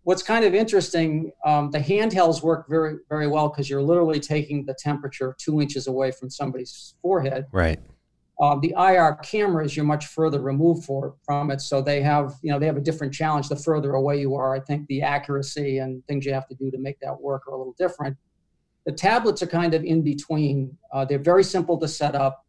What's 0.03 0.21
kind 0.21 0.43
of 0.43 0.53
interesting, 0.53 1.31
um, 1.45 1.71
the 1.71 1.79
handhelds 1.79 2.43
work 2.43 2.67
very 2.67 2.97
very 3.09 3.27
well 3.27 3.49
because 3.49 3.69
you're 3.69 3.83
literally 3.83 4.19
taking 4.19 4.65
the 4.65 4.73
temperature 4.73 5.35
two 5.39 5.61
inches 5.61 5.87
away 5.87 6.11
from 6.11 6.29
somebody's 6.29 6.95
forehead. 7.01 7.45
Right. 7.51 7.79
Uh, 8.41 8.59
the 8.59 8.73
IR 8.77 9.15
cameras, 9.23 9.75
you're 9.75 9.85
much 9.85 10.07
further 10.07 10.41
removed 10.41 10.83
for, 10.83 11.15
from 11.23 11.51
it, 11.51 11.61
so 11.61 11.81
they 11.81 12.01
have, 12.01 12.33
you 12.41 12.51
know, 12.51 12.57
they 12.57 12.65
have 12.65 12.77
a 12.77 12.81
different 12.81 13.13
challenge. 13.13 13.47
The 13.47 13.55
further 13.55 13.93
away 13.93 14.19
you 14.19 14.35
are, 14.35 14.55
I 14.55 14.59
think 14.59 14.87
the 14.87 15.03
accuracy 15.03 15.77
and 15.77 16.05
things 16.07 16.25
you 16.25 16.33
have 16.33 16.47
to 16.47 16.55
do 16.55 16.71
to 16.71 16.77
make 16.79 16.99
that 17.01 17.21
work 17.21 17.47
are 17.47 17.53
a 17.53 17.57
little 17.57 17.75
different. 17.77 18.17
The 18.85 18.91
tablets 18.91 19.43
are 19.43 19.47
kind 19.47 19.73
of 19.73 19.83
in 19.83 20.01
between. 20.01 20.75
Uh, 20.91 21.05
they're 21.05 21.19
very 21.19 21.43
simple 21.43 21.77
to 21.77 21.87
set 21.87 22.15
up. 22.15 22.42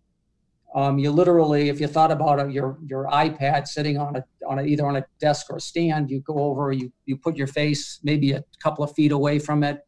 Um, 0.75 0.99
you 0.99 1.13
literally, 1.13 1.69
if 1.69 1.81
you 1.81 1.87
thought 1.87 2.11
about 2.11 2.41
it, 2.41 2.51
your 2.51 2.79
your 2.85 3.07
iPad 3.07 3.69
sitting 3.69 3.97
on 3.97 4.17
a 4.17 4.25
on 4.47 4.59
a, 4.59 4.63
either 4.63 4.87
on 4.87 4.97
a 4.97 5.05
desk 5.21 5.47
or 5.51 5.57
a 5.57 5.61
stand, 5.61 6.11
you 6.11 6.21
go 6.21 6.39
over, 6.39 6.73
you 6.73 6.93
you 7.07 7.17
put 7.17 7.37
your 7.37 7.47
face 7.47 8.01
maybe 8.03 8.33
a 8.33 8.45
couple 8.63 8.83
of 8.83 8.93
feet 8.93 9.13
away 9.13 9.39
from 9.39 9.63
it, 9.63 9.87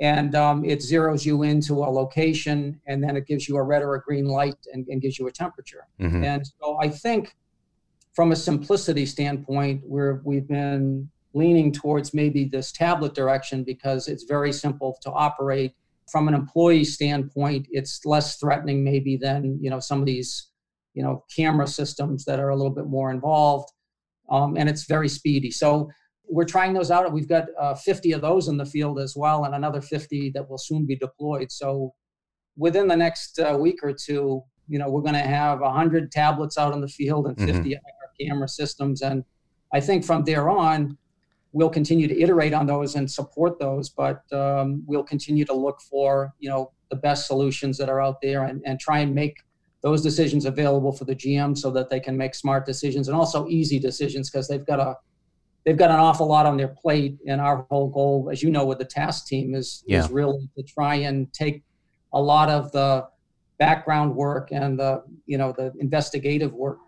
and 0.00 0.34
um, 0.34 0.64
it 0.64 0.78
zeroes 0.78 1.24
you 1.24 1.42
into 1.42 1.74
a 1.74 1.90
location 1.90 2.80
and 2.86 3.02
then 3.02 3.16
it 3.16 3.26
gives 3.26 3.48
you 3.48 3.56
a 3.56 3.62
red 3.62 3.82
or 3.82 3.94
a 3.94 4.00
green 4.00 4.26
light 4.26 4.56
and, 4.72 4.86
and 4.88 5.00
gives 5.00 5.18
you 5.18 5.26
a 5.26 5.32
temperature. 5.32 5.86
Mm-hmm. 6.00 6.24
and 6.24 6.46
so 6.60 6.78
i 6.80 6.88
think 6.88 7.34
from 8.14 8.32
a 8.32 8.36
simplicity 8.36 9.04
standpoint 9.04 9.82
where 9.86 10.22
we've 10.24 10.48
been 10.48 11.08
leaning 11.34 11.70
towards 11.70 12.14
maybe 12.14 12.44
this 12.44 12.72
tablet 12.72 13.14
direction 13.14 13.62
because 13.62 14.08
it's 14.08 14.24
very 14.24 14.52
simple 14.52 14.98
to 15.02 15.10
operate 15.10 15.74
from 16.10 16.28
an 16.28 16.34
employee 16.34 16.84
standpoint 16.84 17.66
it's 17.70 18.04
less 18.04 18.36
threatening 18.36 18.84
maybe 18.84 19.16
than 19.16 19.58
you 19.60 19.70
know 19.70 19.80
some 19.80 20.00
of 20.00 20.06
these 20.06 20.50
you 20.94 21.02
know 21.02 21.24
camera 21.34 21.66
systems 21.66 22.24
that 22.24 22.40
are 22.40 22.50
a 22.50 22.56
little 22.56 22.74
bit 22.74 22.86
more 22.86 23.10
involved 23.10 23.70
um, 24.30 24.56
and 24.56 24.68
it's 24.68 24.84
very 24.84 25.08
speedy 25.08 25.50
so 25.50 25.88
we're 26.28 26.44
trying 26.44 26.72
those 26.72 26.90
out. 26.90 27.10
We've 27.12 27.28
got 27.28 27.46
uh, 27.58 27.74
50 27.74 28.12
of 28.12 28.20
those 28.20 28.48
in 28.48 28.56
the 28.56 28.66
field 28.66 28.98
as 28.98 29.14
well, 29.16 29.44
and 29.44 29.54
another 29.54 29.80
50 29.80 30.30
that 30.30 30.48
will 30.48 30.58
soon 30.58 30.86
be 30.86 30.96
deployed. 30.96 31.52
So 31.52 31.94
within 32.56 32.88
the 32.88 32.96
next 32.96 33.38
uh, 33.38 33.56
week 33.58 33.80
or 33.82 33.92
two, 33.92 34.42
you 34.68 34.78
know, 34.78 34.88
we're 34.88 35.02
going 35.02 35.14
to 35.14 35.20
have 35.20 35.60
100 35.60 36.10
tablets 36.10 36.58
out 36.58 36.72
in 36.72 36.80
the 36.80 36.88
field 36.88 37.26
and 37.26 37.38
50 37.38 37.52
mm-hmm. 37.54 38.26
camera 38.26 38.48
systems. 38.48 39.02
And 39.02 39.24
I 39.72 39.80
think 39.80 40.04
from 40.04 40.24
there 40.24 40.48
on, 40.48 40.98
we'll 41.56 41.70
continue 41.70 42.06
to 42.06 42.20
iterate 42.20 42.52
on 42.52 42.66
those 42.66 42.96
and 42.96 43.10
support 43.10 43.58
those, 43.58 43.88
but 43.88 44.20
um, 44.30 44.82
we'll 44.86 45.02
continue 45.02 45.42
to 45.42 45.54
look 45.54 45.80
for, 45.80 46.34
you 46.38 46.50
know, 46.50 46.70
the 46.90 46.96
best 46.96 47.26
solutions 47.26 47.78
that 47.78 47.88
are 47.88 47.98
out 47.98 48.20
there 48.20 48.44
and, 48.44 48.60
and 48.66 48.78
try 48.78 48.98
and 48.98 49.14
make 49.14 49.38
those 49.82 50.02
decisions 50.02 50.44
available 50.44 50.92
for 50.92 51.06
the 51.06 51.16
GM 51.16 51.56
so 51.56 51.70
that 51.70 51.88
they 51.88 51.98
can 51.98 52.14
make 52.14 52.34
smart 52.34 52.66
decisions 52.66 53.08
and 53.08 53.16
also 53.16 53.48
easy 53.48 53.78
decisions 53.78 54.28
because 54.28 54.46
they've 54.48 54.66
got 54.66 54.80
a 54.80 54.96
they've 55.64 55.78
got 55.78 55.90
an 55.90 55.96
awful 55.96 56.26
lot 56.26 56.44
on 56.44 56.58
their 56.58 56.68
plate. 56.68 57.16
And 57.26 57.40
our 57.40 57.66
whole 57.70 57.88
goal, 57.88 58.28
as 58.30 58.42
you 58.42 58.50
know, 58.50 58.66
with 58.66 58.78
the 58.78 58.84
task 58.84 59.26
team 59.26 59.54
is, 59.54 59.82
yeah. 59.86 60.04
is 60.04 60.10
really 60.10 60.50
to 60.58 60.62
try 60.62 60.96
and 60.96 61.32
take 61.32 61.62
a 62.12 62.20
lot 62.20 62.50
of 62.50 62.70
the 62.72 63.06
background 63.58 64.14
work 64.14 64.48
and 64.52 64.78
the 64.78 65.02
you 65.24 65.38
know 65.38 65.52
the 65.56 65.72
investigative 65.80 66.52
work 66.52 66.78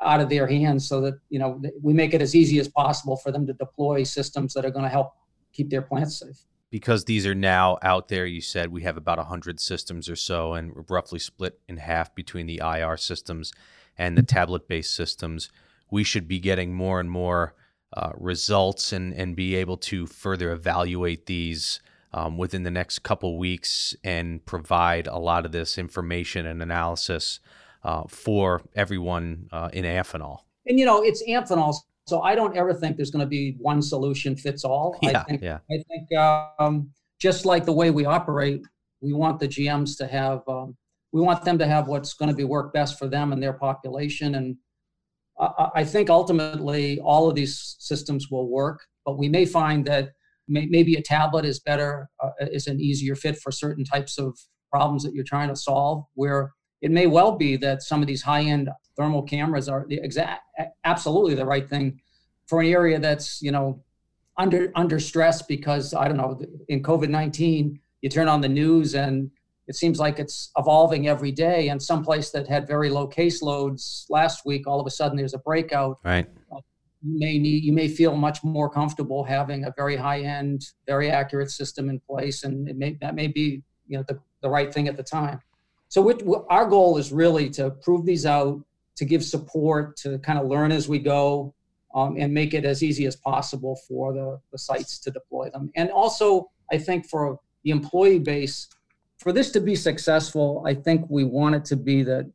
out 0.00 0.20
of 0.20 0.28
their 0.28 0.46
hands 0.46 0.86
so 0.86 1.00
that 1.00 1.14
you 1.30 1.38
know 1.38 1.60
we 1.82 1.92
make 1.92 2.14
it 2.14 2.20
as 2.20 2.34
easy 2.34 2.58
as 2.58 2.68
possible 2.68 3.16
for 3.16 3.32
them 3.32 3.46
to 3.46 3.52
deploy 3.54 4.02
systems 4.02 4.52
that 4.54 4.64
are 4.64 4.70
going 4.70 4.84
to 4.84 4.90
help 4.90 5.12
keep 5.52 5.70
their 5.70 5.82
plants 5.82 6.20
safe. 6.20 6.44
Because 6.70 7.04
these 7.04 7.26
are 7.26 7.34
now 7.34 7.78
out 7.82 8.08
there 8.08 8.26
you 8.26 8.40
said 8.40 8.70
we 8.70 8.82
have 8.82 8.96
about 8.96 9.18
100 9.18 9.58
systems 9.58 10.08
or 10.08 10.16
so 10.16 10.54
and 10.54 10.72
roughly 10.88 11.18
split 11.18 11.58
in 11.68 11.78
half 11.78 12.14
between 12.14 12.46
the 12.46 12.60
ir 12.62 12.96
systems 12.96 13.52
and 13.96 14.16
the 14.16 14.22
tablet 14.22 14.68
based 14.68 14.94
systems 14.94 15.50
we 15.90 16.04
should 16.04 16.28
be 16.28 16.38
getting 16.38 16.72
more 16.72 17.00
and 17.00 17.10
more 17.10 17.54
uh, 17.96 18.12
results 18.16 18.92
and, 18.92 19.12
and 19.14 19.34
be 19.34 19.56
able 19.56 19.76
to 19.76 20.06
further 20.06 20.52
evaluate 20.52 21.26
these 21.26 21.80
um, 22.12 22.36
within 22.36 22.62
the 22.62 22.70
next 22.70 23.00
couple 23.00 23.38
weeks 23.38 23.94
and 24.02 24.44
provide 24.44 25.06
a 25.06 25.18
lot 25.18 25.46
of 25.46 25.52
this 25.52 25.78
information 25.78 26.46
and 26.46 26.62
analysis 26.62 27.40
uh, 27.84 28.04
for 28.08 28.62
everyone 28.74 29.48
uh, 29.52 29.70
in 29.72 29.84
Amphenol. 29.84 30.38
And 30.66 30.78
you 30.78 30.84
know, 30.84 31.02
it's 31.02 31.22
Amphenol, 31.28 31.74
so 32.06 32.20
I 32.22 32.34
don't 32.34 32.56
ever 32.56 32.74
think 32.74 32.96
there's 32.96 33.10
going 33.10 33.24
to 33.24 33.28
be 33.28 33.56
one 33.58 33.80
solution 33.80 34.36
fits 34.36 34.64
all. 34.64 34.98
Yeah, 35.02 35.20
I 35.20 35.24
think, 35.24 35.42
yeah. 35.42 35.58
I 35.70 35.82
think 35.88 36.20
um, 36.58 36.90
just 37.18 37.46
like 37.46 37.64
the 37.64 37.72
way 37.72 37.90
we 37.90 38.04
operate, 38.04 38.62
we 39.00 39.12
want 39.12 39.38
the 39.38 39.48
GMs 39.48 39.96
to 39.98 40.06
have, 40.06 40.42
um, 40.48 40.76
we 41.12 41.20
want 41.20 41.44
them 41.44 41.58
to 41.58 41.66
have 41.66 41.88
what's 41.88 42.14
going 42.14 42.28
to 42.28 42.34
be 42.34 42.44
work 42.44 42.72
best 42.72 42.98
for 42.98 43.08
them 43.08 43.32
and 43.32 43.42
their 43.42 43.54
population, 43.54 44.34
and 44.34 44.56
I 45.74 45.84
think 45.84 46.10
ultimately 46.10 47.00
all 47.00 47.28
of 47.28 47.34
these 47.34 47.76
systems 47.78 48.30
will 48.30 48.48
work, 48.48 48.84
but 49.06 49.16
we 49.16 49.28
may 49.28 49.46
find 49.46 49.86
that 49.86 50.10
may, 50.50 50.66
maybe 50.66 50.94
a 50.96 51.02
tablet 51.02 51.44
is 51.44 51.60
better, 51.60 52.08
uh, 52.22 52.30
is 52.40 52.66
an 52.66 52.80
easier 52.80 53.14
fit 53.14 53.38
for 53.38 53.50
certain 53.50 53.84
types 53.84 54.18
of 54.18 54.38
problems 54.70 55.02
that 55.04 55.14
you're 55.14 55.24
trying 55.24 55.48
to 55.48 55.56
solve. 55.56 56.04
Where 56.14 56.52
it 56.82 56.90
may 56.90 57.06
well 57.06 57.36
be 57.36 57.56
that 57.58 57.82
some 57.82 58.02
of 58.02 58.06
these 58.06 58.22
high-end 58.22 58.68
thermal 58.96 59.22
cameras 59.22 59.68
are 59.68 59.86
the 59.88 60.00
exact, 60.02 60.42
absolutely 60.84 61.34
the 61.34 61.46
right 61.46 61.68
thing 61.68 62.00
for 62.46 62.60
an 62.60 62.66
area 62.66 62.98
that's 62.98 63.40
you 63.40 63.52
know 63.52 63.82
under 64.36 64.72
under 64.74 64.98
stress 64.98 65.42
because 65.42 65.94
I 65.94 66.08
don't 66.08 66.16
know 66.16 66.40
in 66.68 66.82
COVID 66.82 67.08
nineteen 67.08 67.78
you 68.02 68.08
turn 68.08 68.28
on 68.28 68.40
the 68.40 68.48
news 68.48 68.94
and 68.94 69.30
it 69.70 69.76
seems 69.76 70.00
like 70.00 70.18
it's 70.18 70.50
evolving 70.58 71.06
every 71.06 71.30
day. 71.30 71.68
And 71.68 71.80
someplace 71.80 72.30
that 72.30 72.48
had 72.48 72.66
very 72.66 72.90
low 72.90 73.08
caseloads 73.08 74.04
last 74.10 74.44
week, 74.44 74.66
all 74.66 74.80
of 74.80 74.86
a 74.86 74.90
sudden 74.90 75.16
there's 75.16 75.32
a 75.34 75.38
breakout. 75.38 75.98
Right. 76.04 76.26
You 77.02 77.18
may 77.18 77.38
need, 77.38 77.64
you 77.64 77.72
may 77.72 77.88
feel 77.88 78.14
much 78.16 78.44
more 78.44 78.68
comfortable 78.68 79.24
having 79.24 79.64
a 79.64 79.72
very 79.76 79.96
high 79.96 80.20
end, 80.20 80.66
very 80.86 81.10
accurate 81.10 81.50
system 81.50 81.88
in 81.88 81.98
place, 82.00 82.44
and 82.44 82.68
it 82.68 82.76
may 82.76 82.98
that 83.00 83.14
may 83.14 83.26
be 83.26 83.62
you 83.86 83.96
know 83.98 84.04
the, 84.06 84.18
the 84.42 84.50
right 84.50 84.72
thing 84.72 84.88
at 84.88 84.96
the 84.96 85.02
time. 85.02 85.40
So 85.88 86.00
we, 86.02 86.14
our 86.48 86.66
goal 86.66 86.98
is 86.98 87.10
really 87.10 87.50
to 87.50 87.70
prove 87.70 88.06
these 88.06 88.24
out, 88.24 88.60
to 88.96 89.04
give 89.04 89.24
support, 89.24 89.96
to 89.98 90.18
kind 90.18 90.38
of 90.38 90.46
learn 90.46 90.70
as 90.70 90.88
we 90.88 91.00
go, 91.00 91.52
um, 91.94 92.16
and 92.18 92.32
make 92.32 92.54
it 92.54 92.64
as 92.64 92.82
easy 92.82 93.06
as 93.06 93.16
possible 93.16 93.76
for 93.88 94.12
the, 94.12 94.40
the 94.52 94.58
sites 94.58 94.98
to 95.00 95.10
deploy 95.10 95.50
them. 95.50 95.70
And 95.74 95.90
also, 95.90 96.50
I 96.70 96.78
think 96.78 97.06
for 97.06 97.40
the 97.64 97.70
employee 97.70 98.20
base, 98.20 98.68
for 99.18 99.32
this 99.32 99.50
to 99.50 99.60
be 99.60 99.74
successful, 99.74 100.62
I 100.64 100.74
think 100.74 101.06
we 101.10 101.24
want 101.24 101.56
it 101.56 101.64
to 101.66 101.76
be 101.76 102.02
that 102.04 102.30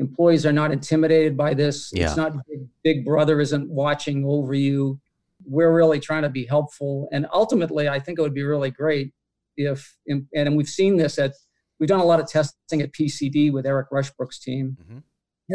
employees 0.00 0.46
are 0.46 0.52
not 0.52 0.72
intimidated 0.72 1.36
by 1.36 1.54
this. 1.54 1.92
Yeah. 1.92 2.06
It's 2.06 2.16
not 2.16 2.32
big, 2.48 2.66
big 2.82 3.04
brother 3.04 3.40
isn't 3.40 3.68
watching 3.68 4.24
over 4.24 4.54
you. 4.54 4.98
We're 5.44 5.72
really 5.72 6.00
trying 6.00 6.22
to 6.22 6.30
be 6.30 6.46
helpful. 6.46 7.08
And 7.12 7.26
ultimately, 7.32 7.88
I 7.88 8.00
think 8.00 8.18
it 8.18 8.22
would 8.22 8.34
be 8.34 8.42
really 8.42 8.70
great 8.70 9.12
if, 9.56 9.96
and 10.06 10.56
we've 10.56 10.68
seen 10.68 10.96
this 10.96 11.18
at, 11.18 11.34
we've 11.78 11.88
done 11.88 12.00
a 12.00 12.04
lot 12.04 12.20
of 12.20 12.26
testing 12.26 12.80
at 12.80 12.92
PCD 12.92 13.52
with 13.52 13.66
Eric 13.66 13.88
Rushbrook's 13.92 14.38
team. 14.38 14.76
Mm-hmm. 14.80 14.92
And 14.92 15.02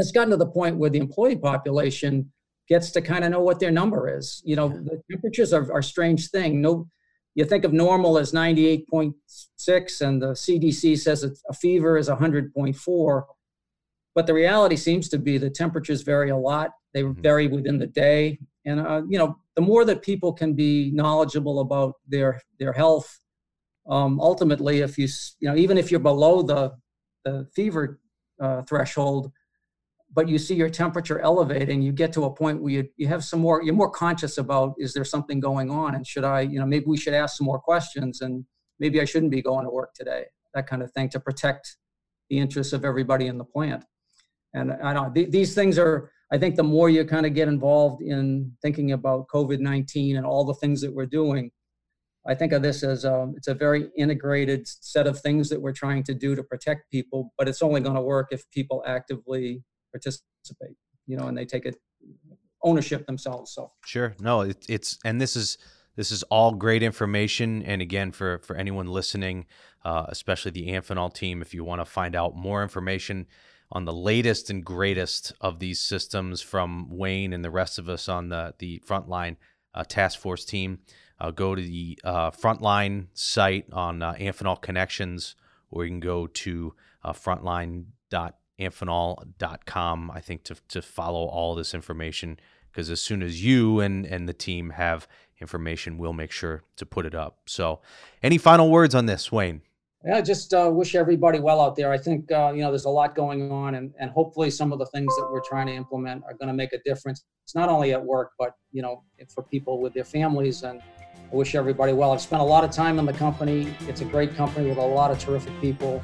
it's 0.01 0.11
gotten 0.11 0.29
to 0.31 0.37
the 0.37 0.47
point 0.47 0.77
where 0.77 0.89
the 0.89 0.99
employee 0.99 1.37
population 1.37 2.31
gets 2.67 2.91
to 2.91 3.01
kind 3.01 3.23
of 3.23 3.31
know 3.31 3.41
what 3.41 3.59
their 3.59 3.71
number 3.71 4.15
is. 4.15 4.41
You 4.45 4.55
know, 4.55 4.69
yeah. 4.69 4.79
the 4.83 5.01
temperatures 5.11 5.53
are, 5.53 5.71
are 5.71 5.79
a 5.79 5.83
strange 5.83 6.29
thing. 6.29 6.61
No, 6.61 6.87
you 7.35 7.45
think 7.45 7.63
of 7.63 7.73
normal 7.73 8.17
as 8.17 8.31
98.6 8.31 10.01
and 10.01 10.21
the 10.21 10.31
CDC 10.33 10.97
says 10.99 11.23
a 11.23 11.53
fever 11.53 11.97
is 11.97 12.09
100.4. 12.09 13.23
But 14.15 14.27
the 14.27 14.33
reality 14.33 14.77
seems 14.77 15.09
to 15.09 15.19
be 15.19 15.37
the 15.37 15.49
temperatures 15.49 16.01
vary 16.01 16.29
a 16.29 16.37
lot. 16.37 16.71
They 16.93 17.03
mm-hmm. 17.03 17.21
vary 17.21 17.47
within 17.47 17.77
the 17.77 17.87
day. 17.87 18.39
And, 18.65 18.79
uh, 18.79 19.01
you 19.07 19.19
know, 19.19 19.37
the 19.55 19.61
more 19.61 19.85
that 19.85 20.01
people 20.01 20.33
can 20.33 20.53
be 20.53 20.89
knowledgeable 20.93 21.59
about 21.59 21.95
their, 22.07 22.41
their 22.57 22.73
health, 22.73 23.19
um, 23.87 24.19
ultimately, 24.19 24.79
if 24.79 24.97
you, 24.97 25.07
you 25.39 25.49
know, 25.49 25.55
even 25.55 25.77
if 25.77 25.91
you're 25.91 25.99
below 25.99 26.41
the, 26.41 26.71
the 27.25 27.47
fever 27.53 27.99
uh, 28.41 28.63
threshold, 28.63 29.31
but 30.13 30.29
you 30.29 30.37
see 30.37 30.55
your 30.55 30.69
temperature 30.69 31.19
elevating, 31.19 31.81
you 31.81 31.91
get 31.91 32.13
to 32.13 32.23
a 32.23 32.33
point 32.33 32.61
where 32.61 32.71
you, 32.71 32.89
you 32.95 33.07
have 33.07 33.23
some 33.23 33.41
more, 33.41 33.61
you're 33.61 33.75
more 33.75 33.91
conscious 33.91 34.37
about, 34.37 34.73
is 34.79 34.93
there 34.93 35.03
something 35.03 35.41
going 35.41 35.69
on? 35.69 35.93
And 35.93 36.07
should 36.07 36.23
I, 36.23 36.41
you 36.41 36.57
know, 36.57 36.65
maybe 36.65 36.85
we 36.87 36.97
should 36.97 37.13
ask 37.13 37.37
some 37.37 37.45
more 37.45 37.59
questions 37.59 38.21
and 38.21 38.45
maybe 38.79 39.01
I 39.01 39.05
shouldn't 39.05 39.31
be 39.31 39.41
going 39.41 39.65
to 39.65 39.69
work 39.69 39.93
today, 39.93 40.23
that 40.53 40.67
kind 40.67 40.81
of 40.81 40.91
thing 40.93 41.09
to 41.09 41.19
protect 41.19 41.77
the 42.29 42.39
interests 42.39 42.71
of 42.71 42.85
everybody 42.85 43.27
in 43.27 43.37
the 43.37 43.43
plant. 43.43 43.83
And 44.55 44.71
I 44.71 44.93
don't, 44.93 45.13
th- 45.13 45.31
these 45.31 45.53
things 45.53 45.77
are, 45.77 46.09
I 46.31 46.37
think 46.37 46.55
the 46.55 46.63
more 46.63 46.89
you 46.89 47.05
kind 47.05 47.25
of 47.25 47.33
get 47.33 47.47
involved 47.47 48.01
in 48.01 48.51
thinking 48.61 48.93
about 48.93 49.27
COVID 49.27 49.59
19 49.59 50.15
and 50.15 50.25
all 50.25 50.45
the 50.45 50.53
things 50.55 50.81
that 50.81 50.93
we're 50.93 51.05
doing, 51.05 51.51
I 52.25 52.33
think 52.33 52.53
of 52.53 52.61
this 52.61 52.81
as 52.81 53.05
um, 53.05 53.35
it's 53.37 53.47
a 53.47 53.53
very 53.53 53.89
integrated 53.97 54.67
set 54.67 55.05
of 55.05 55.19
things 55.19 55.49
that 55.49 55.61
we're 55.61 55.73
trying 55.73 56.03
to 56.03 56.13
do 56.13 56.35
to 56.35 56.43
protect 56.43 56.89
people, 56.89 57.33
but 57.37 57.47
it's 57.47 57.61
only 57.61 57.81
going 57.81 57.95
to 57.95 58.01
work 58.01 58.29
if 58.31 58.49
people 58.49 58.81
actively 58.87 59.63
participate, 59.91 60.75
you 61.05 61.17
know, 61.17 61.27
and 61.27 61.37
they 61.37 61.45
take 61.45 61.65
it 61.65 61.75
ownership 62.63 63.05
themselves. 63.05 63.53
So 63.53 63.71
sure, 63.85 64.15
no, 64.19 64.41
it, 64.41 64.65
it's 64.67 64.97
and 65.05 65.21
this 65.21 65.35
is 65.35 65.59
this 65.95 66.11
is 66.11 66.23
all 66.23 66.53
great 66.53 66.81
information. 66.81 67.61
And 67.61 67.81
again, 67.81 68.11
for 68.11 68.39
for 68.39 68.55
anyone 68.55 68.87
listening, 68.87 69.45
uh, 69.83 70.05
especially 70.07 70.51
the 70.51 70.69
Amphenol 70.69 71.13
team, 71.13 71.41
if 71.43 71.53
you 71.53 71.63
want 71.63 71.81
to 71.81 71.85
find 71.85 72.15
out 72.15 72.35
more 72.35 72.63
information 72.63 73.27
on 73.71 73.85
the 73.85 73.93
latest 73.93 74.49
and 74.49 74.63
greatest 74.63 75.33
of 75.41 75.59
these 75.59 75.79
systems 75.79 76.41
from 76.41 76.89
Wayne 76.89 77.33
and 77.33 77.43
the 77.43 77.49
rest 77.49 77.79
of 77.79 77.89
us 77.89 78.07
on 78.07 78.29
the 78.29 78.53
the 78.59 78.81
frontline 78.87 79.37
uh, 79.73 79.83
task 79.83 80.19
force 80.19 80.45
team, 80.45 80.79
uh, 81.19 81.31
go 81.31 81.55
to 81.55 81.61
the 81.61 81.99
uh, 82.03 82.31
frontline 82.31 83.07
site 83.13 83.65
on 83.71 84.01
uh, 84.01 84.13
Amphenol 84.13 84.61
Connections, 84.61 85.35
or 85.69 85.83
you 85.83 85.91
can 85.91 85.99
go 85.99 86.27
to 86.27 86.73
uh, 87.03 87.13
frontline 87.13 87.85
dot 88.09 88.35
amphenol.com, 88.59 90.11
I 90.11 90.21
think, 90.21 90.43
to, 90.43 90.55
to 90.69 90.81
follow 90.81 91.25
all 91.25 91.55
this 91.55 91.73
information. 91.73 92.39
Because 92.71 92.89
as 92.89 93.01
soon 93.01 93.21
as 93.21 93.43
you 93.43 93.79
and, 93.79 94.05
and 94.05 94.27
the 94.27 94.33
team 94.33 94.71
have 94.71 95.07
information, 95.39 95.97
we'll 95.97 96.13
make 96.13 96.31
sure 96.31 96.63
to 96.77 96.85
put 96.85 97.05
it 97.05 97.15
up. 97.15 97.39
So, 97.45 97.81
any 98.21 98.37
final 98.37 98.69
words 98.69 98.95
on 98.95 99.05
this, 99.05 99.31
Wayne? 99.31 99.61
Yeah, 100.05 100.21
just 100.21 100.53
uh, 100.53 100.69
wish 100.71 100.93
everybody 100.93 101.39
well 101.39 101.59
out 101.59 101.75
there. 101.75 101.91
I 101.91 101.97
think 101.97 102.31
uh, 102.31 102.51
you 102.53 102.61
know 102.61 102.69
there's 102.69 102.85
a 102.85 102.89
lot 102.89 103.15
going 103.15 103.51
on, 103.51 103.73
and 103.73 103.91
and 103.99 104.11
hopefully 104.11 104.51
some 104.51 104.71
of 104.71 104.77
the 104.77 104.85
things 104.87 105.15
that 105.15 105.27
we're 105.31 105.41
trying 105.41 105.65
to 105.65 105.73
implement 105.73 106.23
are 106.25 106.35
going 106.35 106.47
to 106.47 106.53
make 106.53 106.73
a 106.73 106.79
difference. 106.85 107.23
It's 107.43 107.55
not 107.55 107.69
only 107.69 107.91
at 107.91 108.05
work, 108.05 108.33
but 108.37 108.51
you 108.71 108.83
know 108.83 109.03
for 109.33 109.41
people 109.41 109.81
with 109.81 109.95
their 109.95 110.03
families. 110.03 110.61
And 110.61 110.79
I 110.79 111.35
wish 111.35 111.55
everybody 111.55 111.91
well. 111.93 112.11
I've 112.11 112.21
spent 112.21 112.43
a 112.43 112.45
lot 112.45 112.63
of 112.63 112.69
time 112.69 112.99
in 112.99 113.05
the 113.07 113.13
company. 113.13 113.75
It's 113.87 114.01
a 114.01 114.05
great 114.05 114.35
company 114.35 114.69
with 114.69 114.77
a 114.77 114.85
lot 114.85 115.09
of 115.09 115.17
terrific 115.17 115.59
people, 115.59 116.03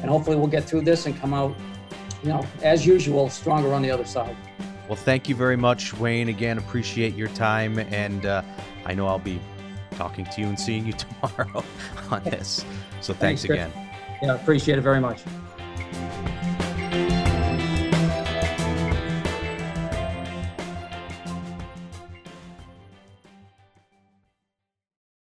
and 0.00 0.08
hopefully 0.08 0.36
we'll 0.36 0.46
get 0.46 0.62
through 0.62 0.82
this 0.82 1.06
and 1.06 1.18
come 1.18 1.34
out, 1.34 1.52
you 2.22 2.28
know, 2.28 2.46
as 2.62 2.86
usual, 2.86 3.28
stronger 3.28 3.74
on 3.74 3.82
the 3.82 3.90
other 3.90 4.04
side. 4.04 4.36
Well, 4.86 4.94
thank 4.94 5.28
you 5.28 5.34
very 5.34 5.56
much, 5.56 5.92
Wayne. 5.98 6.28
Again, 6.28 6.58
appreciate 6.58 7.16
your 7.16 7.28
time. 7.28 7.80
And 7.80 8.26
uh, 8.26 8.42
I 8.84 8.94
know 8.94 9.08
I'll 9.08 9.18
be 9.18 9.40
talking 10.00 10.24
to 10.24 10.40
you 10.40 10.46
and 10.46 10.58
seeing 10.58 10.86
you 10.86 10.92
tomorrow 11.04 11.62
on 12.10 12.24
this. 12.24 12.64
So 13.02 13.12
thanks, 13.12 13.42
thanks 13.42 13.44
again. 13.44 13.70
Yeah, 14.22 14.34
appreciate 14.34 14.78
it 14.78 14.82
very 14.82 15.00
much. 15.00 15.20